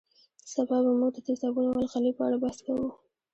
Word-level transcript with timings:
سبا 0.53 0.77
به 0.85 0.91
موږ 0.99 1.11
د 1.13 1.17
تیزابونو 1.27 1.69
او 1.71 1.79
القلي 1.83 2.11
په 2.17 2.21
اړه 2.27 2.37
بحث 2.43 2.59
کوو 2.65 2.89